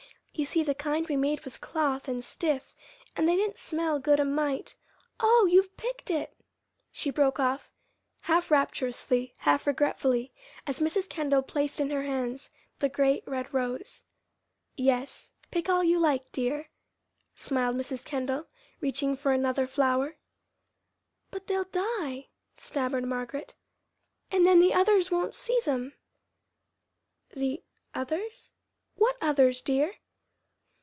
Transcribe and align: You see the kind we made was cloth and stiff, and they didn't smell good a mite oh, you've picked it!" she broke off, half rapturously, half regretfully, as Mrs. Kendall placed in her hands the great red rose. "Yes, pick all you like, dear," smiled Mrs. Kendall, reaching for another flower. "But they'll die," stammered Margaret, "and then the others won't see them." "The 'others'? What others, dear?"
You 0.33 0.45
see 0.45 0.63
the 0.63 0.73
kind 0.73 1.07
we 1.07 1.17
made 1.17 1.43
was 1.43 1.57
cloth 1.57 2.07
and 2.07 2.23
stiff, 2.23 2.73
and 3.15 3.29
they 3.29 3.35
didn't 3.35 3.59
smell 3.59 3.99
good 3.99 4.19
a 4.19 4.25
mite 4.25 4.73
oh, 5.19 5.45
you've 5.47 5.77
picked 5.77 6.09
it!" 6.09 6.35
she 6.91 7.11
broke 7.11 7.39
off, 7.39 7.69
half 8.21 8.49
rapturously, 8.49 9.35
half 9.39 9.67
regretfully, 9.67 10.33
as 10.65 10.79
Mrs. 10.79 11.07
Kendall 11.07 11.43
placed 11.43 11.79
in 11.79 11.91
her 11.91 12.01
hands 12.01 12.49
the 12.79 12.89
great 12.89 13.21
red 13.27 13.53
rose. 13.53 14.01
"Yes, 14.75 15.29
pick 15.51 15.69
all 15.69 15.83
you 15.83 15.99
like, 15.99 16.31
dear," 16.31 16.69
smiled 17.35 17.75
Mrs. 17.75 18.03
Kendall, 18.03 18.47
reaching 18.79 19.15
for 19.15 19.33
another 19.33 19.67
flower. 19.67 20.15
"But 21.29 21.45
they'll 21.45 21.65
die," 21.65 22.29
stammered 22.55 23.05
Margaret, 23.05 23.53
"and 24.31 24.47
then 24.47 24.59
the 24.59 24.73
others 24.73 25.11
won't 25.11 25.35
see 25.35 25.59
them." 25.65 25.93
"The 27.35 27.61
'others'? 27.93 28.49
What 28.95 29.17
others, 29.21 29.61
dear?" 29.61 29.95